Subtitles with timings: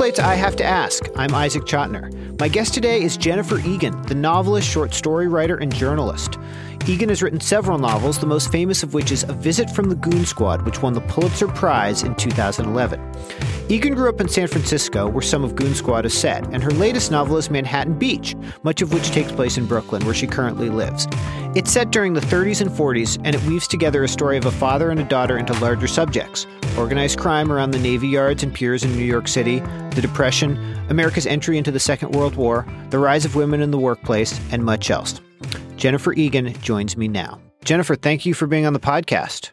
[0.00, 1.10] Slate's I Have to Ask.
[1.14, 2.40] I'm Isaac Chotiner.
[2.40, 6.38] My guest today is Jennifer Egan, the novelist, short story writer, and journalist.
[6.88, 9.94] Egan has written several novels, the most famous of which is A Visit from the
[9.96, 12.98] Goon Squad, which won the Pulitzer Prize in 2011.
[13.68, 16.70] Egan grew up in San Francisco, where some of Goon Squad is set, and her
[16.70, 20.70] latest novel is Manhattan Beach, much of which takes place in Brooklyn, where she currently
[20.70, 21.06] lives.
[21.54, 24.52] It's set during the 30s and 40s, and it weaves together a story of a
[24.52, 26.46] father and a daughter into larger subjects
[26.76, 29.60] organized crime around the Navy yards and piers in New York City,
[29.94, 30.56] the Depression,
[30.88, 34.64] America's entry into the Second World War, the rise of women in the workplace, and
[34.64, 35.20] much else.
[35.76, 37.40] Jennifer Egan joins me now.
[37.64, 39.50] Jennifer, thank you for being on the podcast.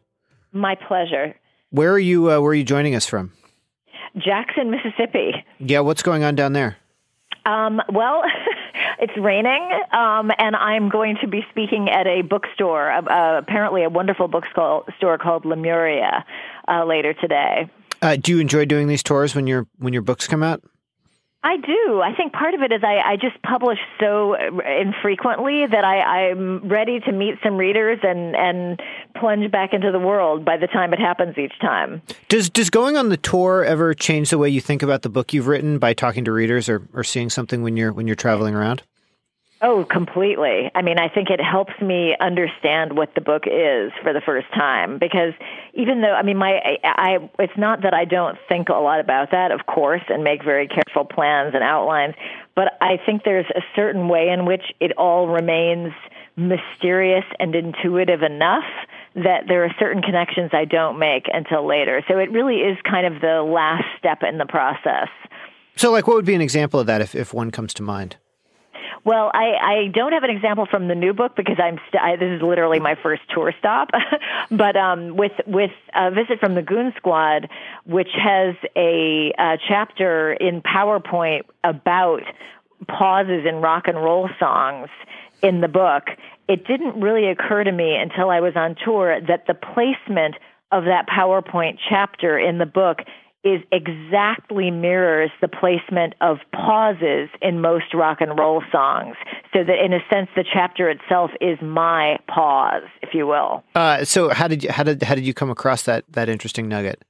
[0.54, 1.36] My pleasure.
[1.72, 2.32] Where are you?
[2.32, 3.34] Uh, where are you joining us from?
[4.18, 5.34] Jackson, Mississippi.
[5.60, 6.78] Yeah, what's going on down there?
[7.46, 8.24] Um, well,
[9.00, 13.90] it's raining, um, and I'm going to be speaking at a bookstore, uh, apparently a
[13.90, 16.26] wonderful bookstore called Lemuria,
[16.68, 17.70] uh, later today.
[18.02, 20.62] Uh, do you enjoy doing these tours when your when your books come out?
[21.48, 22.02] I do.
[22.02, 26.68] I think part of it is I, I just publish so infrequently that I, I'm
[26.68, 28.82] ready to meet some readers and, and
[29.16, 32.02] plunge back into the world by the time it happens each time.
[32.28, 35.32] Does does going on the tour ever change the way you think about the book
[35.32, 38.54] you've written by talking to readers or, or seeing something when you're when you're traveling
[38.54, 38.84] around?
[39.60, 40.70] Oh, completely.
[40.76, 44.48] I mean, I think it helps me understand what the book is for the first
[44.54, 45.34] time because
[45.74, 49.00] even though I mean, my I, I it's not that I don't think a lot
[49.00, 52.14] about that, of course, and make very careful plans and outlines,
[52.56, 55.92] but I think there's a certain way in which it all remains
[56.36, 58.66] mysterious and intuitive enough
[59.16, 62.04] that there are certain connections I don't make until later.
[62.08, 65.10] So it really is kind of the last step in the process.
[65.76, 68.18] So like what would be an example of that if if one comes to mind?
[69.08, 69.54] Well, I,
[69.86, 72.42] I don't have an example from the new book because I'm st- I, this is
[72.42, 73.88] literally my first tour stop.
[74.52, 77.48] but um, with with a visit from the Goon Squad,
[77.86, 82.24] which has a, a chapter in PowerPoint about
[82.90, 84.90] pauses in rock and roll songs
[85.42, 86.08] in the book,
[86.50, 90.36] it didn't really occur to me until I was on tour that the placement
[90.74, 92.98] of that PowerPoint chapter in the book
[93.48, 99.16] is exactly mirrors the placement of pauses in most rock and roll songs.
[99.54, 103.64] So that in a sense, the chapter itself is my pause, if you will.
[103.74, 106.68] Uh, so how did you how did how did you come across that that interesting
[106.68, 107.06] nugget?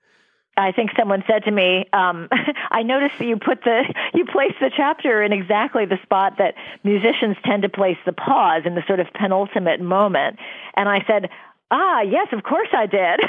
[0.60, 2.30] I think someone said to me, um,
[2.72, 3.82] "I noticed that you put the
[4.14, 6.54] you place the chapter in exactly the spot that
[6.84, 10.38] musicians tend to place the pause in the sort of penultimate moment."
[10.76, 11.30] And I said,
[11.70, 13.20] Ah, yes, of course I did.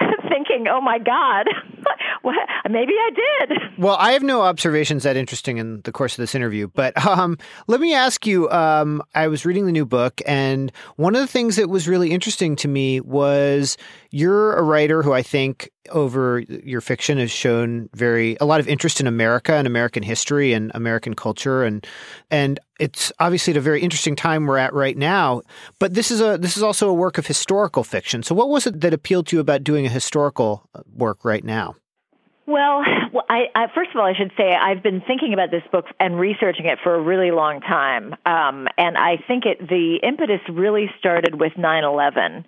[0.28, 1.46] Thinking, oh my God,
[2.70, 3.58] maybe I did.
[3.78, 7.38] Well, I have no observations that interesting in the course of this interview, but um,
[7.66, 8.50] let me ask you.
[8.50, 12.10] Um, I was reading the new book, and one of the things that was really
[12.10, 13.76] interesting to me was
[14.10, 18.68] you're a writer who I think over your fiction has shown very a lot of
[18.68, 21.86] interest in America and American history and American culture and
[22.30, 25.42] and it's obviously at a very interesting time we're at right now.
[25.78, 28.22] But this is a this is also a work of historical fiction.
[28.22, 30.09] So what was it that appealed to you about doing a historical
[30.94, 31.76] work right now?
[32.46, 32.82] Well,
[33.28, 36.18] I, I, first of all, I should say I've been thinking about this book and
[36.18, 40.90] researching it for a really long time, um, and I think it the impetus really
[40.98, 42.44] started with nine eleven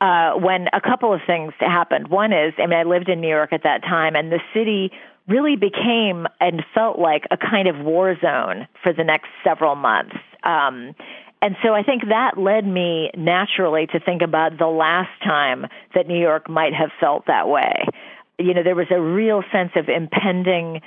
[0.00, 2.08] uh, when a couple of things happened.
[2.08, 4.90] One is, I mean, I lived in New York at that time, and the city
[5.28, 10.16] really became and felt like a kind of war zone for the next several months.
[10.42, 10.94] Um,
[11.40, 16.06] and so I think that led me naturally to think about the last time that
[16.08, 17.84] New York might have felt that way.
[18.38, 20.80] You know, there was a real sense of impending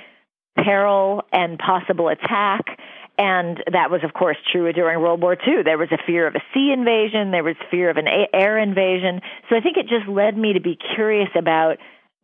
[0.56, 2.78] peril and possible attack
[3.18, 5.62] and that was, of course, true during World War II.
[5.64, 9.20] There was a fear of a sea invasion, there was fear of an air invasion.
[9.48, 11.76] So I think it just led me to be curious about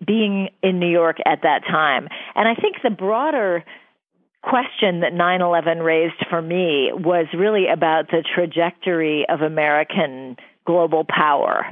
[0.04, 2.08] being in New York at that time.
[2.34, 3.64] And I think the broader
[4.48, 11.66] question that 9/11 raised for me was really about the trajectory of American global power.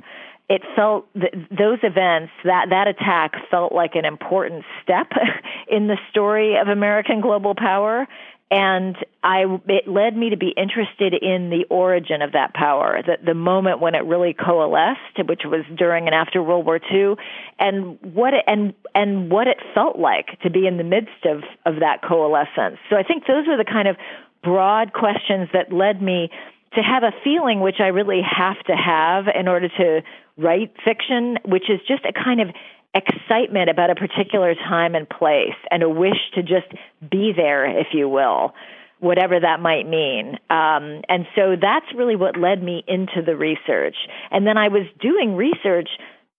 [0.48, 5.10] It felt that those events, that that attack felt like an important step
[5.68, 8.06] in the story of American global power
[8.50, 13.16] and I it led me to be interested in the origin of that power, the,
[13.24, 17.14] the moment when it really coalesced, which was during and after World War II,
[17.58, 21.42] and what it, and and what it felt like to be in the midst of
[21.64, 22.78] of that coalescence.
[22.88, 23.96] So I think those were the kind of
[24.44, 26.30] broad questions that led me
[26.76, 30.02] to have a feeling which I really have to have in order to
[30.36, 32.48] write fiction, which is just a kind of
[32.94, 36.68] excitement about a particular time and place and a wish to just
[37.10, 38.54] be there, if you will,
[39.00, 40.38] whatever that might mean.
[40.48, 43.96] Um, and so that's really what led me into the research.
[44.30, 45.88] And then I was doing research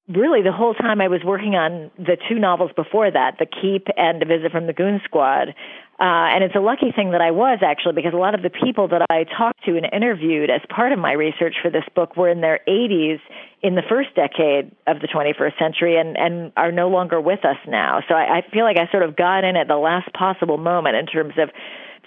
[0.08, 3.88] really the whole time I was working on the two novels before that, The Keep
[3.98, 5.54] and A Visit from the Goon Squad.
[6.00, 8.52] Uh, and it's a lucky thing that I was actually because a lot of the
[8.52, 12.16] people that I talked to and interviewed as part of my research for this book
[12.16, 13.20] were in their 80s
[13.64, 17.58] in the first decade of the 21st century and, and are no longer with us
[17.68, 18.02] now.
[18.08, 20.98] So I, I feel like I sort of got in at the last possible moment
[20.98, 21.50] in terms of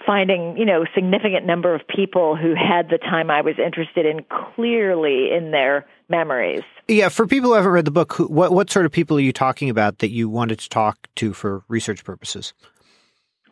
[0.05, 4.23] finding, you know, significant number of people who had the time I was interested in
[4.55, 6.63] clearly in their memories.
[6.87, 9.21] Yeah, for people who haven't read the book, who, what what sort of people are
[9.21, 12.53] you talking about that you wanted to talk to for research purposes?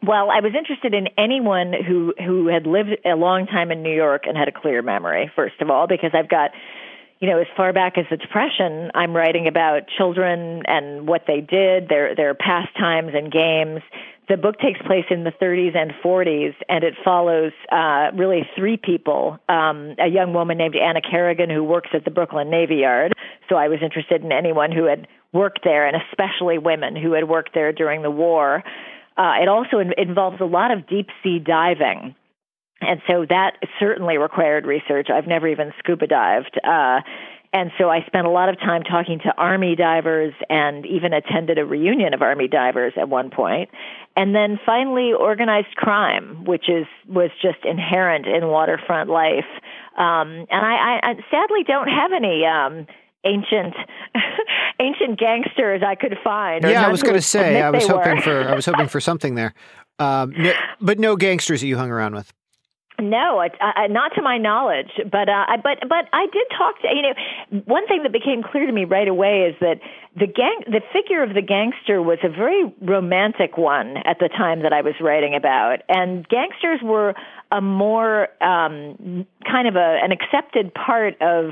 [0.01, 3.93] Well, I was interested in anyone who who had lived a long time in New
[3.93, 5.29] York and had a clear memory.
[5.35, 6.51] First of all, because I've got
[7.19, 11.41] you know, as far back as the Depression, I'm writing about children and what they
[11.41, 13.81] did, their their pastimes and games.
[14.29, 18.77] The book takes place in the 30s and 40s, and it follows uh, really three
[18.77, 19.39] people.
[19.49, 23.13] Um, a young woman named Anna Kerrigan who works at the Brooklyn Navy Yard.
[23.49, 27.27] So I was interested in anyone who had worked there, and especially women who had
[27.27, 28.63] worked there during the war.
[29.19, 32.15] Uh, it also in- involves a lot of deep sea diving
[32.81, 35.09] and so that certainly required research.
[35.13, 36.59] I've never even scuba dived.
[36.63, 37.01] Uh,
[37.51, 41.57] and so I spent a lot of time talking to Army divers and even attended
[41.57, 43.69] a reunion of Army divers at one point.
[44.15, 49.49] And then finally, organized crime, which is was just inherent in waterfront life.
[49.97, 52.85] Um, and I, I, I sadly don't have any um,
[53.25, 53.75] ancient
[54.79, 56.63] ancient gangsters I could find.
[56.63, 58.21] Yeah, I was going to say I was hoping were.
[58.21, 59.53] for I was hoping for something there,
[59.99, 62.31] um, no, but no gangsters that you hung around with.
[63.01, 64.91] No, it, uh, not to my knowledge.
[65.09, 68.43] But uh, I, but but I did talk to you know one thing that became
[68.43, 69.79] clear to me right away is that
[70.15, 74.63] the gang the figure of the gangster was a very romantic one at the time
[74.63, 77.13] that I was writing about, and gangsters were
[77.51, 81.51] a more um, kind of a, an accepted part of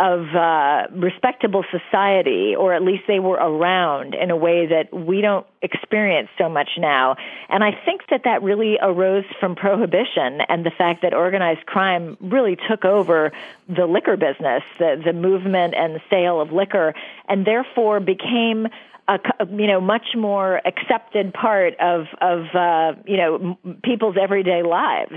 [0.00, 5.20] of uh, respectable society, or at least they were around in a way that we
[5.20, 7.16] don't experience so much now.
[7.48, 12.16] And I think that that really arose from prohibition and the fact that organized crime
[12.20, 13.32] really took over
[13.68, 16.94] the liquor business, the, the movement and the sale of liquor,
[17.28, 18.68] and therefore became
[19.08, 19.18] a
[19.50, 25.12] you know much more accepted part of of uh, you know people's everyday lives.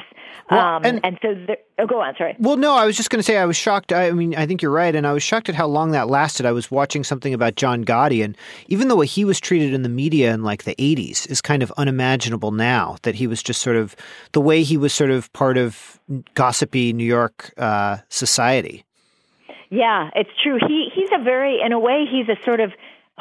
[0.50, 2.16] Well, um, and, and, so there, oh, go on.
[2.18, 2.36] Sorry.
[2.40, 3.92] Well, no, I was just going to say I was shocked.
[3.94, 6.46] I mean, I think you're right, and I was shocked at how long that lasted.
[6.46, 9.90] I was watching something about John Gotti, and even though he was treated in the
[9.90, 13.76] media in like the '80s is kind of unimaginable now, that he was just sort
[13.76, 13.96] of
[14.32, 16.00] the way he was sort of part of
[16.34, 18.86] gossipy New York uh, society.
[19.70, 20.60] Yeah, it's true.
[20.68, 22.74] He he's a very, in a way, he's a sort of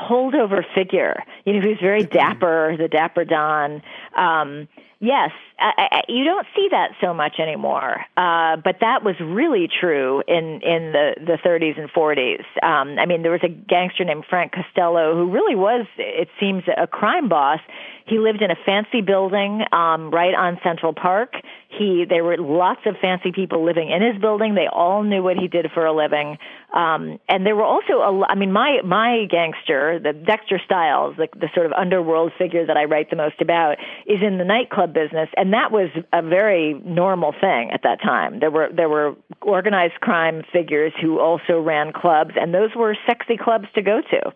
[0.09, 1.23] holdover figure.
[1.45, 3.83] You know, who's very dapper, the dapper Don.
[4.17, 4.69] Um,
[5.01, 8.05] yes, I, I, you don't see that so much anymore.
[8.17, 12.45] Uh, but that was really true in in the the 30s and 40s.
[12.63, 16.65] Um, I mean, there was a gangster named Frank Costello who really was, it seems,
[16.77, 17.61] a crime boss.
[18.07, 21.35] He lived in a fancy building um, right on Central Park.
[21.69, 24.55] He there were lots of fancy people living in his building.
[24.55, 26.39] They all knew what he did for a living.
[26.75, 31.29] Um, and there were also a, I mean, my my gangster, the Dexter Styles, the,
[31.39, 33.77] the sort of underworld figure that I write the most about,
[34.07, 38.41] is in the nightclub business, and that was a very normal thing at that time.
[38.41, 43.37] There were there were organized crime figures who also ran clubs, and those were sexy
[43.37, 44.33] clubs to go to.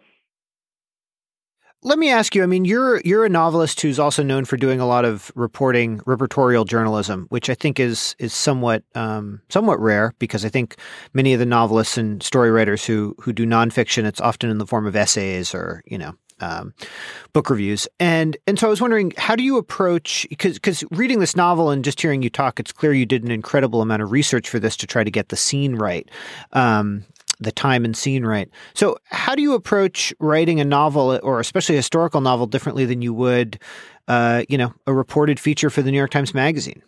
[1.86, 2.42] Let me ask you.
[2.42, 5.98] I mean, you're you're a novelist who's also known for doing a lot of reporting,
[6.00, 10.76] reportorial journalism, which I think is is somewhat um, somewhat rare because I think
[11.12, 14.66] many of the novelists and story writers who who do nonfiction, it's often in the
[14.66, 16.74] form of essays or you know um,
[17.32, 17.88] book reviews.
[18.00, 21.70] And and so I was wondering, how do you approach because because reading this novel
[21.70, 24.58] and just hearing you talk, it's clear you did an incredible amount of research for
[24.58, 26.08] this to try to get the scene right.
[26.52, 27.04] Um,
[27.40, 28.48] the time and scene right.
[28.74, 33.02] So, how do you approach writing a novel, or especially a historical novel, differently than
[33.02, 33.58] you would,
[34.08, 36.82] uh, you know, a reported feature for the New York Times Magazine?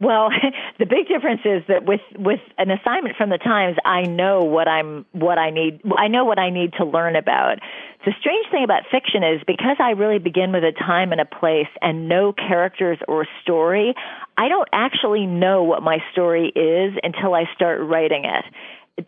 [0.00, 0.30] Well,
[0.78, 4.66] the big difference is that with with an assignment from the Times, I know what
[4.66, 5.80] I'm what I need.
[5.96, 7.58] I know what I need to learn about.
[8.06, 11.26] The strange thing about fiction is because I really begin with a time and a
[11.26, 13.94] place and no characters or story,
[14.38, 18.44] I don't actually know what my story is until I start writing it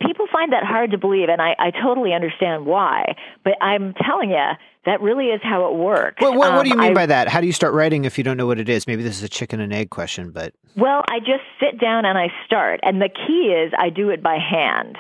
[0.00, 3.16] people find that hard to believe, and I, I totally understand why.
[3.44, 4.50] But I'm telling you,
[4.84, 6.20] that really is how it works.
[6.20, 7.28] Well, what, what do you um, mean I, by that?
[7.28, 8.86] How do you start writing if you don't know what it is?
[8.86, 10.54] Maybe this is a chicken and egg question, but.
[10.76, 12.80] Well, I just sit down and I start.
[12.82, 14.96] And the key is I do it by hand.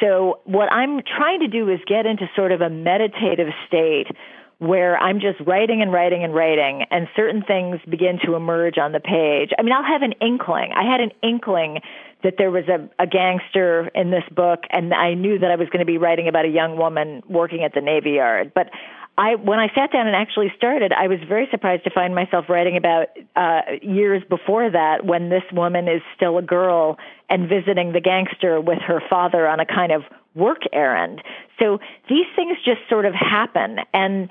[0.00, 4.08] So what I'm trying to do is get into sort of a meditative state
[4.58, 8.92] where I'm just writing and writing and writing, and certain things begin to emerge on
[8.92, 9.50] the page.
[9.58, 10.72] I mean, I'll have an inkling.
[10.74, 11.80] I had an inkling
[12.22, 15.68] that there was a, a gangster in this book, and I knew that I was
[15.68, 18.52] going to be writing about a young woman working at the Navy Yard.
[18.54, 18.70] But
[19.18, 22.46] I, when I sat down and actually started, I was very surprised to find myself
[22.48, 26.98] writing about uh, years before that, when this woman is still a girl
[27.28, 30.02] and visiting the gangster with her father on a kind of
[30.34, 31.22] work errand.
[31.58, 31.78] So
[32.10, 34.28] these things just sort of happen, and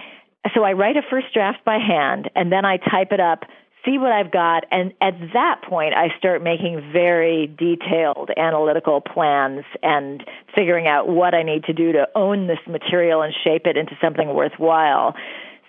[0.54, 3.46] so I write a first draft by hand, and then I type it up
[3.86, 9.64] see what I've got, and at that point, I start making very detailed analytical plans
[9.84, 10.24] and
[10.56, 13.96] figuring out what I need to do to own this material and shape it into
[14.02, 15.14] something worthwhile.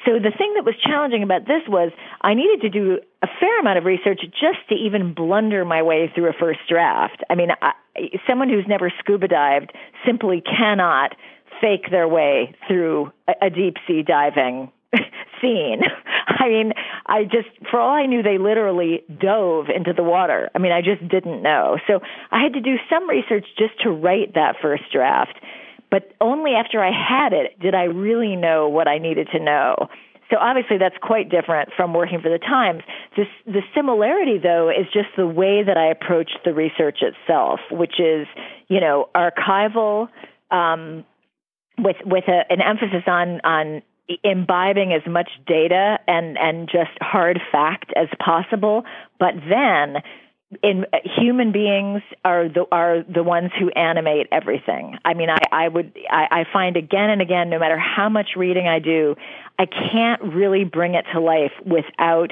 [0.04, 1.90] So the thing that was challenging about this was
[2.23, 6.11] I needed to do a fair amount of research just to even blunder my way
[6.14, 7.23] through a first draft.
[7.28, 7.73] I mean, I,
[8.26, 9.73] someone who's never scuba dived
[10.06, 11.16] simply cannot
[11.60, 14.70] fake their way through a, a deep sea diving
[15.40, 15.82] scene.
[16.26, 16.72] I mean,
[17.06, 20.50] I just, for all I knew, they literally dove into the water.
[20.54, 21.78] I mean, I just didn't know.
[21.86, 25.38] So I had to do some research just to write that first draft.
[25.90, 29.88] But only after I had it did I really know what I needed to know.
[30.30, 32.82] So obviously that's quite different from working for the Times.
[33.16, 38.00] This, the similarity though is just the way that I approached the research itself, which
[38.00, 38.26] is,
[38.68, 40.08] you know, archival,
[40.50, 41.04] um,
[41.78, 43.83] with, with a, an emphasis on, on
[44.23, 48.85] imbibing as much data and and just hard fact as possible
[49.18, 49.97] but then
[50.62, 50.85] in
[51.18, 54.97] human beings are the are the ones who animate everything.
[55.04, 58.30] I mean, I, I would I, I find again and again, no matter how much
[58.37, 59.16] reading I do,
[59.59, 62.30] I can't really bring it to life without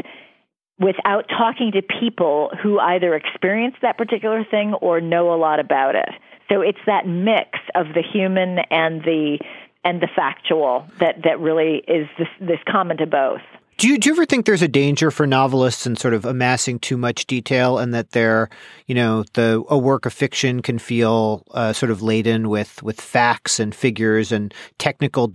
[0.78, 5.94] without talking to people who either experience that particular thing or know a lot about
[5.94, 6.08] it.
[6.48, 9.38] So it's that mix of the human and the
[9.84, 13.42] and the factual that, that really is this, this common to both.
[13.76, 16.78] Do you, do you ever think there's a danger for novelists in sort of amassing
[16.78, 18.48] too much detail and that they're,
[18.86, 23.00] you know, the a work of fiction can feel uh, sort of laden with, with
[23.00, 25.30] facts and figures and technical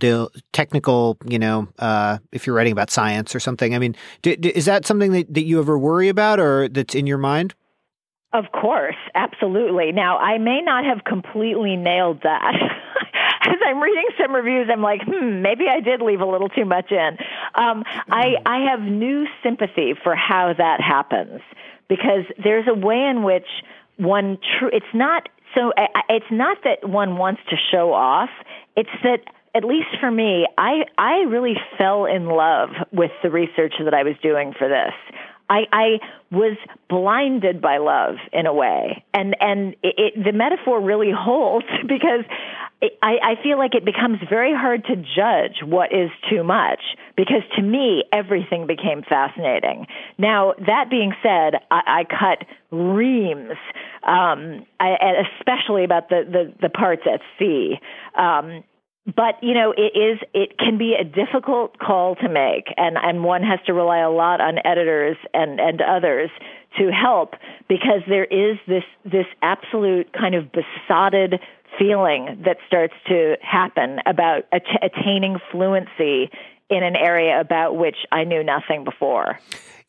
[0.53, 3.75] technical, you know, uh, if you're writing about science or something.
[3.75, 6.95] I mean, do, do, is that something that, that you ever worry about or that's
[6.95, 7.53] in your mind?
[8.31, 9.91] Of course, absolutely.
[9.91, 12.53] Now, I may not have completely nailed that.
[13.41, 16.65] as I'm reading some reviews, I'm like, hmm, maybe I did leave a little too
[16.65, 17.17] much in.
[17.55, 21.41] Um, I, I have new sympathy for how that happens
[21.87, 23.47] because there's a way in which
[23.97, 24.69] one true.
[24.71, 25.73] It's not so.
[26.07, 28.29] It's not that one wants to show off.
[28.77, 29.21] It's that
[29.55, 34.03] at least for me, I I really fell in love with the research that I
[34.03, 34.93] was doing for this.
[35.49, 35.99] I, I
[36.31, 36.57] was
[36.89, 42.23] blinded by love in a way, and and it, it, the metaphor really holds because
[42.81, 46.81] it, I, I feel like it becomes very hard to judge what is too much
[47.17, 49.87] because to me everything became fascinating.
[50.17, 53.57] Now that being said, I, I cut reams,
[54.03, 57.79] um, I, especially about the, the the parts at sea.
[58.15, 58.63] Um,
[59.15, 63.23] but you know it is it can be a difficult call to make and and
[63.23, 66.29] one has to rely a lot on editors and and others
[66.77, 67.33] to help
[67.67, 71.39] because there is this this absolute kind of besotted
[71.77, 76.29] feeling that starts to happen about att- attaining fluency
[76.69, 79.39] in an area about which I knew nothing before.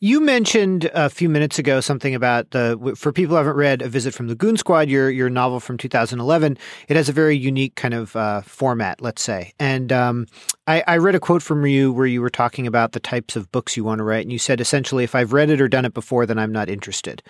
[0.03, 3.87] You mentioned a few minutes ago something about the for people who haven't read A
[3.87, 6.57] Visit from the Goon Squad, your your novel from 2011.
[6.87, 9.53] It has a very unique kind of uh, format, let's say.
[9.59, 10.25] And um,
[10.65, 13.51] I, I, read a quote from you where you were talking about the types of
[13.51, 15.85] books you want to write, and you said essentially, if I've read it or done
[15.85, 17.21] it before, then I'm not interested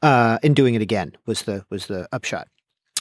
[0.00, 1.14] uh, in doing it again.
[1.26, 2.48] Was the was the upshot.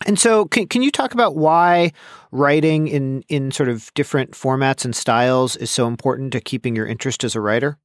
[0.05, 1.91] And so, can, can you talk about why
[2.31, 6.85] writing in, in sort of different formats and styles is so important to keeping your
[6.85, 7.77] interest as a writer?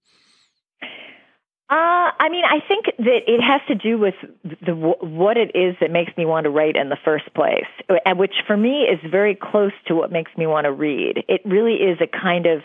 [1.71, 4.15] Uh, I mean, I think that it has to do with
[4.65, 7.67] the what it is that makes me want to write in the first place,
[8.17, 11.25] which for me is very close to what makes me want to read.
[11.29, 12.63] It really is a kind of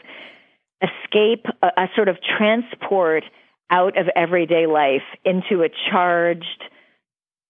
[0.82, 3.26] escape, a, a sort of transport
[3.70, 6.64] out of everyday life into a charged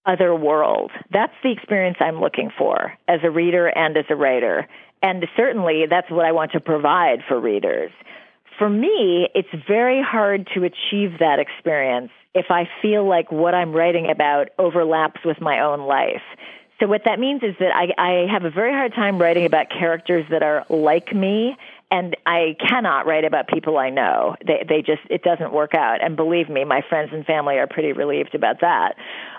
[0.06, 0.90] other world.
[1.10, 4.66] That's the experience I'm looking for as a reader and as a writer.
[5.02, 7.90] And certainly that's what I want to provide for readers
[8.58, 13.72] for me, it's very hard to achieve that experience if I feel like what I'm
[13.72, 16.22] writing about overlaps with my own life.
[16.80, 19.70] So what that means is that I, I have a very hard time writing about
[19.70, 21.56] characters that are like me,
[21.90, 24.34] and I cannot write about people I know.
[24.44, 26.02] They, they just it doesn't work out.
[26.02, 28.96] And believe me, my friends and family are pretty relieved about that.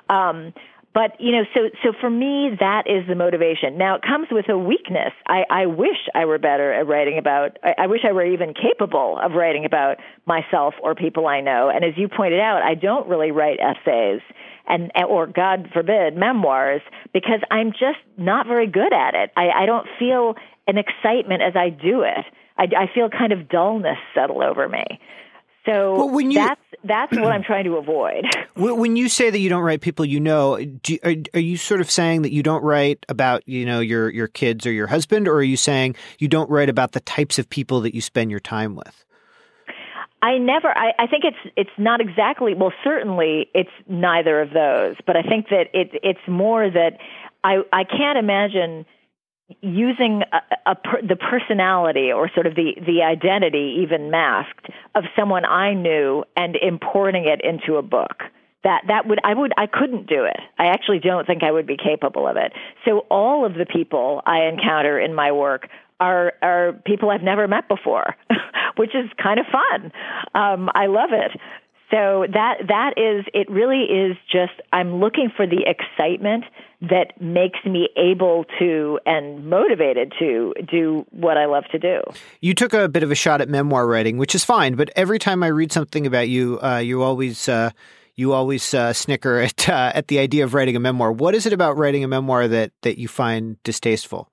[0.09, 0.53] Um,
[0.93, 3.77] but you know, so so for me, that is the motivation.
[3.77, 5.11] Now it comes with a weakness.
[5.27, 7.59] I, I wish I were better at writing about.
[7.63, 11.69] I, I wish I were even capable of writing about myself or people I know.
[11.69, 14.21] And as you pointed out, I don't really write essays
[14.67, 16.81] and or God forbid memoirs
[17.13, 19.31] because I'm just not very good at it.
[19.35, 20.35] I, I don't feel
[20.65, 22.25] an excitement as I do it.
[22.57, 24.85] I, I feel kind of dullness settle over me.
[25.65, 28.25] So well, you, that's that's what I'm trying to avoid.
[28.57, 31.81] When you say that you don't write people you know, do, are, are, you sort
[31.81, 35.27] of saying that you don't write about you know your your kids or your husband,
[35.27, 38.31] or are you saying you don't write about the types of people that you spend
[38.31, 39.03] your time with?
[40.21, 40.69] I never.
[40.69, 42.53] I, I think it's it's not exactly.
[42.53, 44.95] Well, certainly it's neither of those.
[45.05, 46.97] But I think that it it's more that
[47.43, 48.85] I I can't imagine
[49.61, 50.75] using a, a
[51.07, 56.55] the personality or sort of the the identity even masked of someone I knew and
[56.55, 58.23] importing it into a book
[58.63, 60.39] that that would I would I couldn't do it.
[60.57, 62.51] I actually don't think I would be capable of it.
[62.83, 67.47] So all of the people I encounter in my work are are people I've never
[67.47, 68.15] met before,
[68.77, 69.91] which is kind of fun.
[70.33, 71.39] Um, I love it.
[71.91, 73.49] So that that is it.
[73.49, 76.45] Really is just I'm looking for the excitement
[76.81, 82.01] that makes me able to and motivated to do what I love to do.
[82.41, 84.75] You took a bit of a shot at memoir writing, which is fine.
[84.75, 87.69] But every time I read something about you, uh, you always uh,
[88.15, 91.11] you always uh, snicker at uh, at the idea of writing a memoir.
[91.11, 94.29] What is it about writing a memoir that that you find distasteful?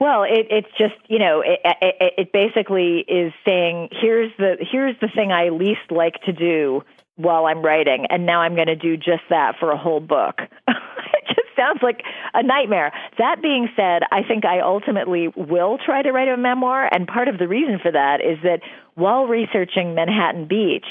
[0.00, 4.96] Well, it, it's just you know it, it, it basically is saying here's the here's
[5.00, 6.82] the thing I least like to do
[7.16, 10.40] while I'm writing, and now I'm going to do just that for a whole book.
[10.68, 12.02] it just sounds like
[12.32, 12.92] a nightmare.
[13.18, 17.26] That being said, I think I ultimately will try to write a memoir, and part
[17.26, 18.60] of the reason for that is that
[18.94, 20.86] while researching Manhattan Beach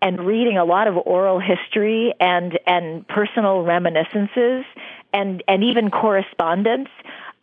[0.00, 4.64] and reading a lot of oral history and and personal reminiscences
[5.12, 6.88] and and even correspondence,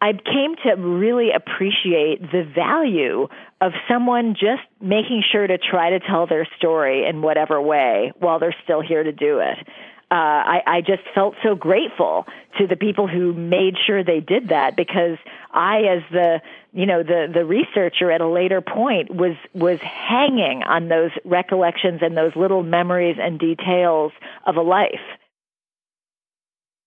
[0.01, 3.27] I came to really appreciate the value
[3.59, 8.39] of someone just making sure to try to tell their story in whatever way while
[8.39, 9.57] they're still here to do it.
[10.11, 12.25] Uh, I, I just felt so grateful
[12.57, 15.17] to the people who made sure they did that because
[15.51, 16.41] I, as the
[16.73, 21.99] you know the the researcher at a later point, was was hanging on those recollections
[22.01, 24.11] and those little memories and details
[24.47, 25.18] of a life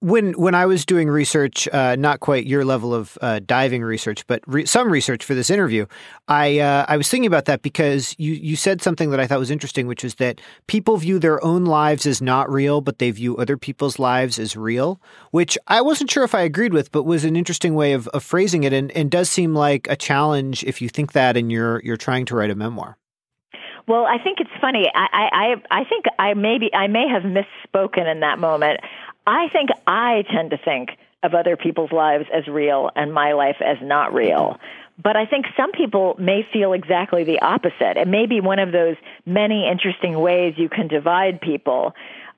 [0.02, 4.26] when when I was doing research, uh, not quite your level of uh, diving research,
[4.26, 5.86] but re- some research for this interview,
[6.26, 9.38] I uh, I was thinking about that because you you said something that I thought
[9.38, 13.12] was interesting, which is that people view their own lives as not real, but they
[13.12, 15.00] view other people's lives as real.
[15.30, 18.24] Which I wasn't sure if I agreed with, but was an interesting way of, of
[18.24, 21.80] phrasing it, and, and does seem like a challenge if you think that and you're
[21.84, 22.98] you're trying to write a memoir.
[23.86, 24.90] Well, I think it's funny.
[24.94, 25.28] I,
[25.70, 28.80] I I think I maybe I may have misspoken in that moment.
[29.26, 30.90] I think I tend to think
[31.22, 34.58] of other people's lives as real and my life as not real.
[35.02, 37.96] But I think some people may feel exactly the opposite.
[37.96, 41.94] It may be one of those many interesting ways you can divide people.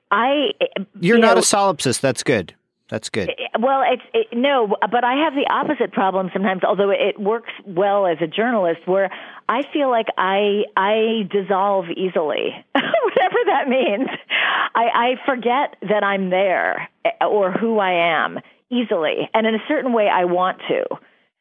[0.09, 0.51] I
[0.99, 1.99] You're you not know, a solipsist.
[1.99, 2.53] That's good.
[2.87, 3.33] That's good.
[3.59, 6.63] Well, it's it, no, but I have the opposite problem sometimes.
[6.63, 9.09] Although it works well as a journalist, where
[9.49, 14.07] I feel like I I dissolve easily, whatever that means.
[14.75, 19.63] I, I forget that I'm there eh, or who I am easily, and in a
[19.67, 20.83] certain way, I want to.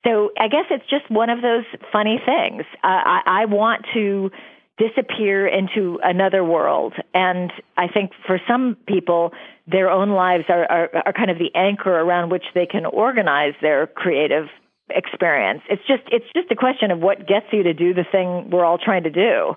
[0.07, 2.65] So I guess it's just one of those funny things.
[2.83, 4.31] Uh, I, I want to
[4.77, 6.95] disappear into another world.
[7.15, 9.33] And I think for some people,
[9.67, 13.55] their own lives are, are, are kind of the anchor around which they can organize
[13.63, 14.47] their creative
[14.91, 15.63] experience.
[15.71, 18.65] It's just it's just a question of what gets you to do the thing we're
[18.65, 19.55] all trying to do.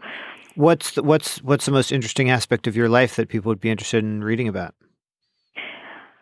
[0.58, 3.70] What's the, what's what's the most interesting aspect of your life that people would be
[3.70, 4.74] interested in reading about?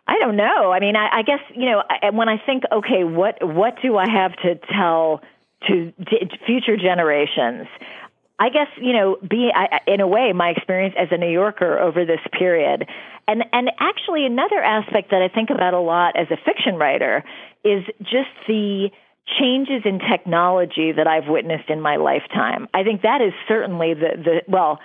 [0.07, 0.73] I don't know.
[0.73, 4.09] I mean, I, I guess you know when I think, okay, what what do I
[4.09, 5.21] have to tell
[5.69, 5.93] to
[6.45, 7.67] future generations?
[8.37, 11.79] I guess you know, be I, in a way my experience as a New Yorker
[11.79, 12.89] over this period,
[13.29, 17.23] and and actually another aspect that I think about a lot as a fiction writer
[17.63, 18.89] is just the
[19.39, 22.67] changes in technology that I've witnessed in my lifetime.
[22.73, 24.79] I think that is certainly the the well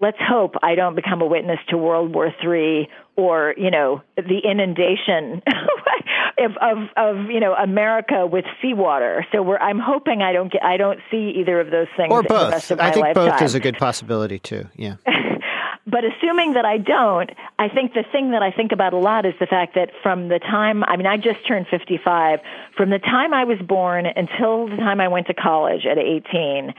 [0.00, 4.40] let's hope I don't become a witness to World War III or you know the
[4.44, 5.42] inundation
[6.38, 9.26] of, of of you know America with seawater.
[9.32, 12.10] So we're I'm hoping I don't get I don't see either of those things.
[12.10, 12.54] Or both.
[12.72, 13.14] I think lifetime.
[13.14, 14.68] both is a good possibility too.
[14.76, 14.96] Yeah.
[15.86, 19.24] but assuming that I don't, I think the thing that I think about a lot
[19.24, 22.40] is the fact that from the time I mean I just turned 55,
[22.76, 26.74] from the time I was born until the time I went to college at 18.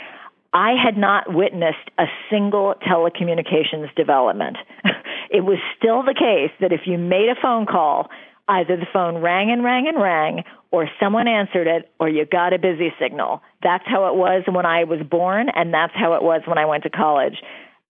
[0.53, 4.57] I had not witnessed a single telecommunications development.
[5.29, 8.09] it was still the case that if you made a phone call,
[8.47, 12.53] either the phone rang and rang and rang, or someone answered it, or you got
[12.53, 13.41] a busy signal.
[13.61, 16.65] That's how it was when I was born, and that's how it was when I
[16.65, 17.41] went to college.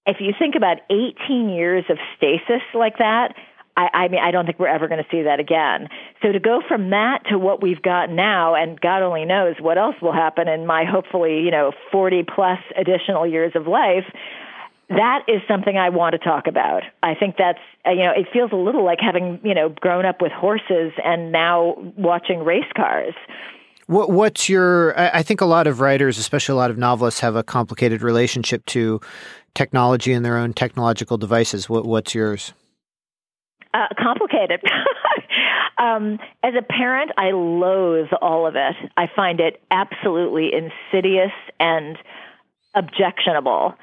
[0.07, 3.35] If you think about 18 years of stasis like that,
[3.75, 5.89] I, I mean, I don't think we're ever going to see that again.
[6.21, 9.77] So to go from that to what we've got now, and God only knows what
[9.77, 14.05] else will happen in my hopefully, you know, 40 plus additional years of life,
[14.89, 16.83] that is something I want to talk about.
[17.03, 20.05] I think that's, uh, you know, it feels a little like having, you know, grown
[20.05, 23.13] up with horses and now watching race cars.
[23.87, 24.97] What, what's your?
[24.99, 28.65] I think a lot of writers, especially a lot of novelists, have a complicated relationship
[28.67, 28.99] to
[29.55, 31.69] technology and their own technological devices.
[31.69, 32.53] What, what's yours?
[33.73, 34.61] Uh, complicated.
[35.77, 38.75] um, as a parent, I loathe all of it.
[38.97, 41.97] I find it absolutely insidious and
[42.75, 43.73] objectionable.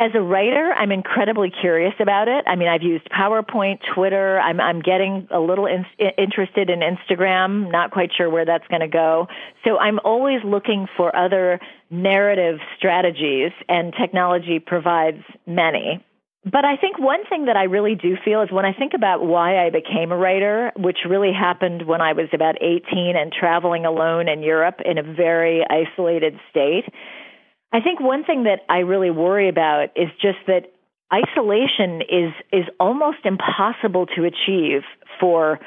[0.00, 2.44] As a writer, I'm incredibly curious about it.
[2.46, 4.38] I mean, I've used PowerPoint, Twitter.
[4.38, 5.84] I'm, I'm getting a little in,
[6.16, 7.72] interested in Instagram.
[7.72, 9.26] Not quite sure where that's going to go.
[9.64, 11.58] So I'm always looking for other
[11.90, 16.04] narrative strategies, and technology provides many.
[16.44, 19.24] But I think one thing that I really do feel is when I think about
[19.26, 23.84] why I became a writer, which really happened when I was about 18 and traveling
[23.84, 26.84] alone in Europe in a very isolated state.
[27.72, 30.72] I think one thing that I really worry about is just that
[31.12, 34.82] isolation is is almost impossible to achieve
[35.20, 35.60] for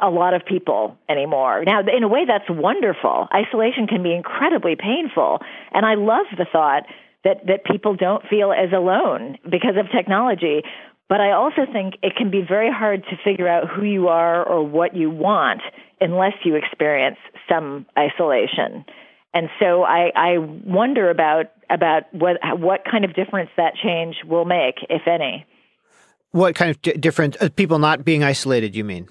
[0.00, 1.62] a lot of people anymore.
[1.64, 3.28] Now, in a way, that's wonderful.
[3.34, 5.40] Isolation can be incredibly painful,
[5.72, 6.84] and I love the thought
[7.24, 10.62] that that people don't feel as alone because of technology.
[11.08, 14.46] But I also think it can be very hard to figure out who you are
[14.46, 15.60] or what you want
[16.00, 18.84] unless you experience some isolation.
[19.32, 24.44] And so I, I wonder about about what what kind of difference that change will
[24.44, 25.46] make, if any.
[26.32, 27.36] What kind of d- difference?
[27.40, 29.08] Uh, people not being isolated, you mean?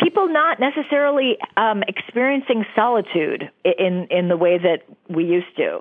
[0.00, 5.80] People not necessarily um, experiencing solitude in in the way that we used to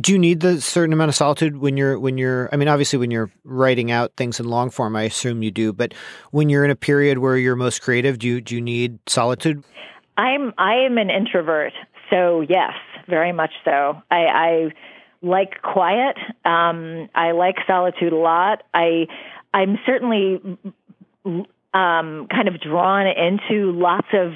[0.00, 2.98] do you need the certain amount of solitude when you're when you're i mean obviously
[2.98, 5.92] when you're writing out things in long form i assume you do but
[6.30, 9.62] when you're in a period where you're most creative do you do you need solitude
[10.16, 11.72] i'm i am an introvert
[12.10, 12.74] so yes
[13.08, 14.72] very much so i i
[15.22, 19.06] like quiet um i like solitude a lot i
[19.54, 20.40] i'm certainly
[21.24, 24.32] um kind of drawn into lots of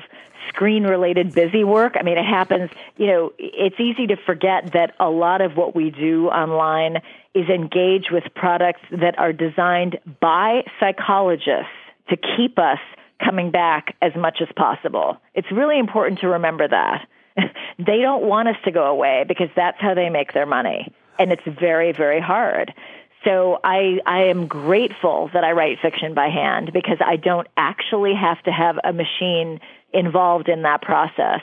[0.48, 1.94] screen related busy work.
[1.98, 5.74] I mean, it happens, you know, it's easy to forget that a lot of what
[5.74, 6.98] we do online
[7.34, 11.72] is engage with products that are designed by psychologists
[12.10, 12.78] to keep us
[13.24, 15.16] coming back as much as possible.
[15.34, 17.06] It's really important to remember that.
[17.78, 20.92] they don't want us to go away because that's how they make their money.
[21.18, 22.74] And it's very, very hard.
[23.24, 28.14] So I, I am grateful that I write fiction by hand because I don't actually
[28.14, 29.60] have to have a machine
[29.92, 31.40] involved in that process.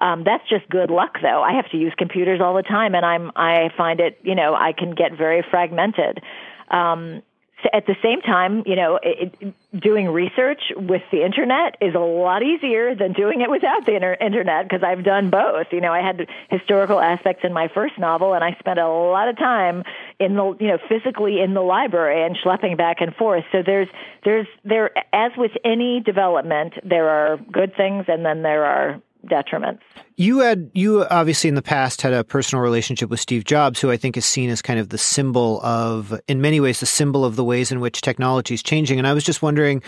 [0.00, 1.42] Um, that's just good luck, though.
[1.42, 4.52] I have to use computers all the time, and I'm I find it you know
[4.52, 6.20] I can get very fragmented.
[6.68, 7.22] Um,
[7.72, 12.42] at the same time, you know, it, doing research with the internet is a lot
[12.42, 15.66] easier than doing it without the inter- internet because I've done both.
[15.70, 19.28] You know, I had historical aspects in my first novel, and I spent a lot
[19.28, 19.84] of time
[20.18, 23.44] in the, you know, physically in the library and schlepping back and forth.
[23.52, 23.88] So there's,
[24.24, 29.80] there's, there, as with any development, there are good things and then there are detriments.
[30.16, 33.90] You had you obviously in the past had a personal relationship with Steve Jobs, who
[33.90, 37.24] I think is seen as kind of the symbol of, in many ways, the symbol
[37.24, 38.98] of the ways in which technology is changing.
[38.98, 39.82] And I was just wondering,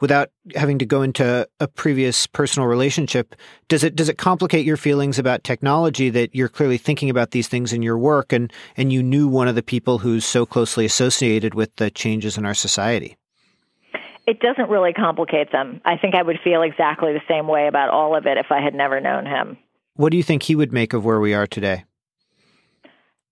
[0.00, 3.34] without having to go into a previous personal relationship,
[3.68, 7.48] does it does it complicate your feelings about technology that you're clearly thinking about these
[7.48, 10.84] things in your work, and and you knew one of the people who's so closely
[10.84, 13.16] associated with the changes in our society?
[14.26, 15.80] It doesn't really complicate them.
[15.84, 18.60] I think I would feel exactly the same way about all of it if I
[18.60, 19.58] had never known him.
[19.94, 21.84] What do you think he would make of where we are today?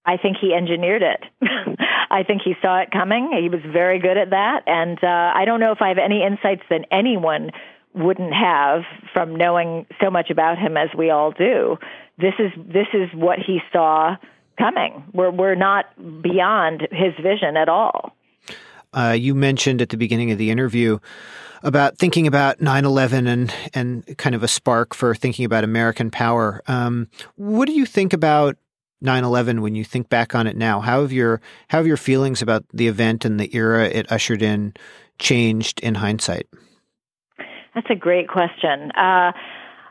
[0.05, 1.25] I think he engineered it.
[2.11, 3.31] I think he saw it coming.
[3.41, 4.63] He was very good at that.
[4.67, 7.51] And uh, I don't know if I have any insights that anyone
[7.95, 11.77] wouldn't have from knowing so much about him as we all do.
[12.17, 14.17] This is this is what he saw
[14.59, 15.05] coming.
[15.13, 15.87] We're we're not
[16.23, 18.17] beyond his vision at all.
[18.93, 20.99] Uh, you mentioned at the beginning of the interview
[21.63, 26.63] about thinking about 9-11 and, and kind of a spark for thinking about American power.
[26.67, 28.57] Um, what do you think about
[29.05, 30.81] 9-11 when you think back on it now?
[30.81, 34.43] How have your how have your feelings about the event and the era it ushered
[34.43, 34.75] in
[35.19, 36.47] changed in hindsight?
[37.75, 38.91] That's a great question.
[38.93, 39.33] Uh,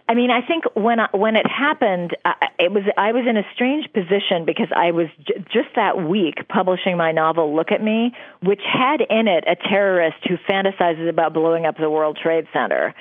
[0.10, 3.36] I mean, I think when I, when it happened, uh, it was I was in
[3.36, 7.84] a strange position because I was j- just that week publishing my novel "Look at
[7.84, 12.48] Me," which had in it a terrorist who fantasizes about blowing up the World Trade
[12.54, 12.96] Center.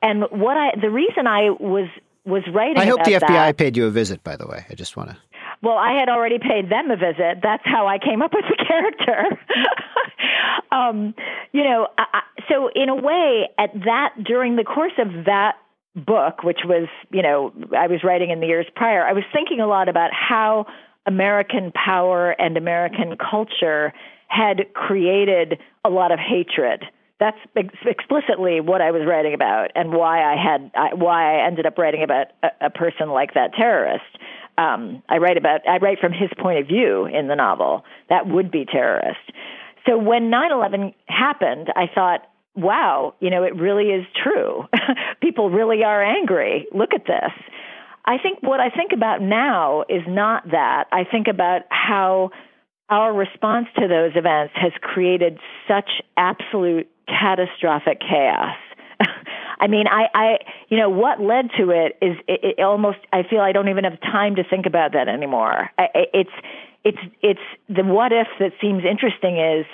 [0.00, 1.88] And what I the reason I was
[2.24, 2.78] was writing.
[2.78, 4.24] I hope the FBI that, paid you a visit.
[4.24, 5.16] By the way, I just want to.
[5.60, 7.40] Well, I had already paid them a visit.
[7.42, 9.38] That's how I came up with the character.
[10.72, 11.14] um,
[11.52, 15.56] you know, I, so in a way, at that during the course of that
[15.94, 19.60] book, which was, you know, I was writing in the years prior, I was thinking
[19.60, 20.66] a lot about how
[21.06, 23.92] American power and American culture
[24.28, 26.84] had created a lot of hatred.
[27.18, 31.46] That's ex- explicitly what I was writing about, and why I had I, why I
[31.46, 34.04] ended up writing about a, a person like that terrorist.
[34.56, 37.84] Um, I write about I write from his point of view in the novel.
[38.08, 39.32] That would be terrorist.
[39.86, 42.20] So when 9/11 happened, I thought
[42.58, 44.64] wow, you know, it really is true.
[45.22, 46.66] People really are angry.
[46.74, 47.32] Look at this.
[48.04, 50.84] I think what I think about now is not that.
[50.92, 52.30] I think about how
[52.88, 58.56] our response to those events has created such absolute catastrophic chaos.
[59.60, 62.98] I mean, I, I, you know, what led to it is it, it almost.
[63.12, 65.70] I feel I don't even have time to think about that anymore.
[65.78, 66.30] I, it's,
[66.84, 69.66] it's, it's the what if that seems interesting is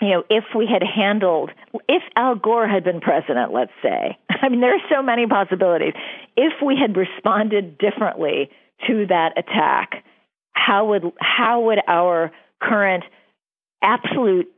[0.00, 1.50] you know, if we had handled,
[1.88, 5.94] if Al Gore had been president, let's say, I mean, there are so many possibilities.
[6.36, 8.50] If we had responded differently
[8.86, 10.04] to that attack,
[10.52, 13.04] how would how would our current
[13.82, 14.52] absolute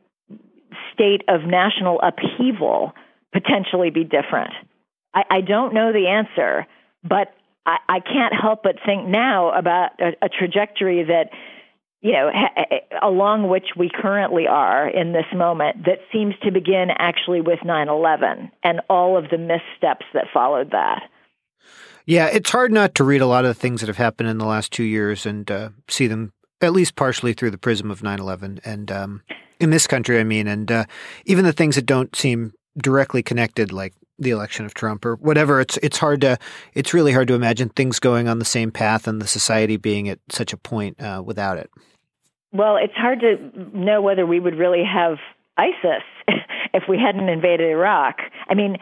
[0.93, 2.93] state of national upheaval
[3.33, 4.53] potentially be different?
[5.15, 6.67] I, I don't know the answer,
[7.03, 7.35] but
[7.67, 11.31] I, I can't help but think now about a, a trajectory that
[12.07, 16.91] you know, ha- along which we currently are in this moment that seems to begin
[16.97, 21.03] actually with 9/11 and all of the missteps that followed that.
[22.05, 24.39] Yeah, it's hard not to read a lot of the things that have happened in
[24.39, 28.03] the last two years and uh, see them at least partially through the prism of
[28.03, 29.23] 9/11 and um,
[29.59, 30.85] in this country, I mean, and uh,
[31.25, 35.61] even the things that don't seem directly connected, like the election of Trump or whatever.
[35.61, 36.39] It's it's hard to
[36.75, 40.09] it's really hard to imagine things going on the same path and the society being
[40.09, 41.69] at such a point uh, without it.
[42.57, 45.19] Well, it's hard to know whether we would really have
[45.57, 46.05] ISIS
[46.75, 48.17] if we hadn't invaded Iraq.
[48.49, 48.77] I mean,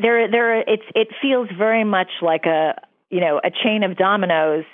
[0.00, 4.64] there there it's it feels very much like a you know a chain of dominoes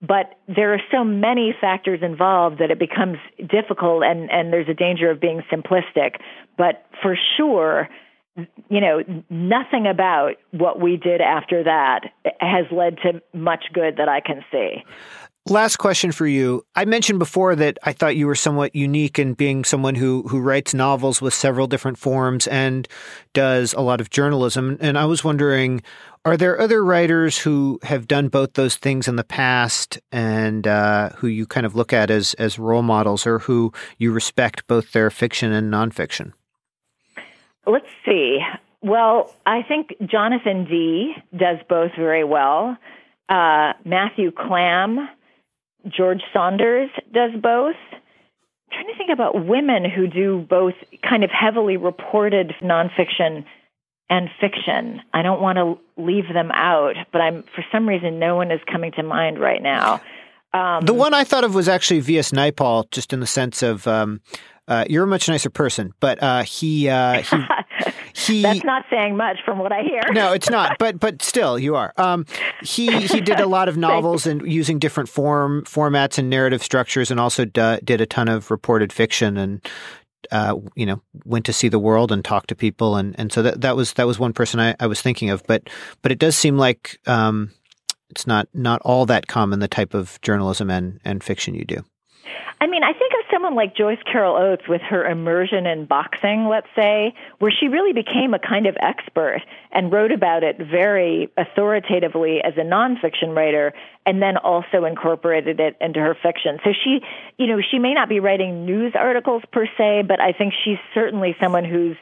[0.00, 4.74] but there are so many factors involved that it becomes difficult and, and there's a
[4.74, 6.20] danger of being simplistic.
[6.56, 7.88] But for sure,
[8.36, 14.08] you know, nothing about what we did after that has led to much good that
[14.08, 14.84] I can see.
[15.50, 16.62] Last question for you.
[16.74, 20.40] I mentioned before that I thought you were somewhat unique in being someone who who
[20.40, 22.86] writes novels with several different forms and
[23.32, 24.76] does a lot of journalism.
[24.78, 25.82] And I was wondering,
[26.26, 31.10] are there other writers who have done both those things in the past and uh,
[31.16, 34.92] who you kind of look at as as role models, or who you respect both
[34.92, 36.32] their fiction and nonfiction?
[37.66, 38.40] Let's see.
[38.82, 42.76] Well, I think Jonathan Dee does both very well.
[43.30, 45.08] Uh, Matthew Klam,
[45.86, 47.76] George Saunders does both.
[47.92, 50.74] I'm trying to think about women who do both
[51.08, 53.44] kind of heavily reported nonfiction
[54.10, 55.00] and fiction.
[55.12, 58.60] I don't want to leave them out, but I'm for some reason no one is
[58.70, 60.00] coming to mind right now.
[60.52, 62.32] Um, the one I thought of was actually V.S.
[62.32, 64.20] Naipaul, just in the sense of um,
[64.66, 67.36] uh, you're a much nicer person, but uh, he, uh, he,
[68.26, 70.00] he that's not saying much from what I hear.
[70.12, 71.92] no, it's not, but but still, you are.
[71.96, 72.26] Um,
[72.62, 77.10] he he did a lot of novels and using different form formats and narrative structures,
[77.10, 79.66] and also d- did a ton of reported fiction and.
[80.32, 83.40] Uh, you know, went to see the world and talked to people, and, and so
[83.40, 85.44] that that was that was one person I, I was thinking of.
[85.46, 85.70] But
[86.02, 87.52] but it does seem like um,
[88.10, 91.84] it's not not all that common the type of journalism and, and fiction you do.
[92.60, 96.46] I mean, I think of someone like Joyce Carol Oates with her immersion in boxing,
[96.48, 101.30] let's say, where she really became a kind of expert and wrote about it very
[101.36, 103.72] authoritatively as a nonfiction writer
[104.06, 106.58] and then also incorporated it into her fiction.
[106.64, 107.00] So she,
[107.36, 110.78] you know, she may not be writing news articles per se, but I think she's
[110.94, 111.96] certainly someone who's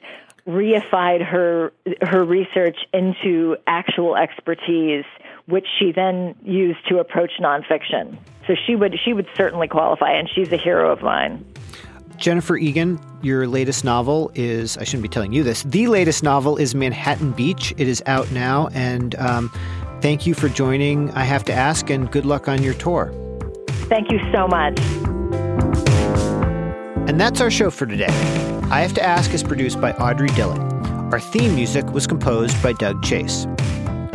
[0.46, 5.04] reified her her research into actual expertise
[5.46, 8.18] which she then used to approach nonfiction.
[8.46, 11.44] So she would she would certainly qualify, and she's a hero of mine.
[12.16, 16.56] Jennifer Egan, your latest novel is, I shouldn't be telling you this, the latest novel
[16.56, 17.74] is Manhattan Beach.
[17.76, 18.68] It is out now.
[18.72, 19.50] And um,
[20.00, 21.11] thank you for joining.
[21.11, 23.12] I have to ask, and good luck on your tour.
[23.88, 24.80] Thank you so much.
[27.09, 28.06] And that's our show for today.
[28.70, 30.61] I Have to Ask is produced by Audrey Dillon.
[31.12, 33.46] Our theme music was composed by Doug Chase.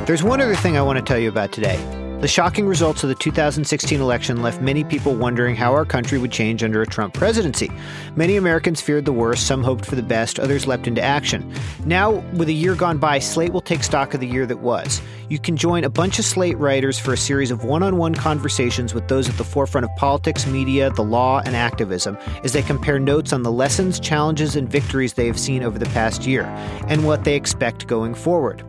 [0.05, 1.77] There's one other thing I want to tell you about today.
[2.21, 6.31] The shocking results of the 2016 election left many people wondering how our country would
[6.31, 7.71] change under a Trump presidency.
[8.15, 11.53] Many Americans feared the worst, some hoped for the best, others leapt into action.
[11.85, 15.03] Now, with a year gone by, Slate will take stock of the year that was.
[15.29, 18.15] You can join a bunch of Slate writers for a series of one on one
[18.15, 22.63] conversations with those at the forefront of politics, media, the law, and activism as they
[22.63, 26.45] compare notes on the lessons, challenges, and victories they have seen over the past year
[26.87, 28.63] and what they expect going forward.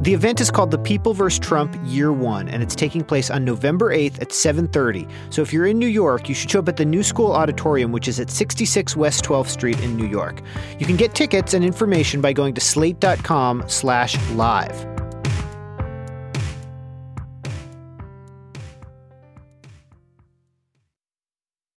[0.00, 1.40] The event is called the People vs.
[1.40, 5.08] Trump Year One, and it's taking place on November 8th at 7:30.
[5.30, 7.90] So if you're in New York, you should show up at the New School Auditorium,
[7.90, 10.40] which is at 66 West 12th Street in New York.
[10.78, 15.07] You can get tickets and information by going to slate.com/live.